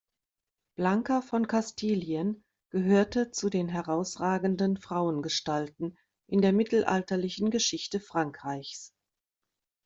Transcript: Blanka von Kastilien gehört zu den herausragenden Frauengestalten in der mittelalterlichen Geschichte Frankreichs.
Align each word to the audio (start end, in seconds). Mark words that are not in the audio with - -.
Blanka 0.73 1.21
von 1.21 1.45
Kastilien 1.45 2.43
gehört 2.71 3.35
zu 3.35 3.51
den 3.51 3.67
herausragenden 3.69 4.77
Frauengestalten 4.77 5.95
in 6.25 6.41
der 6.41 6.53
mittelalterlichen 6.53 7.51
Geschichte 7.51 7.99
Frankreichs. 7.99 8.95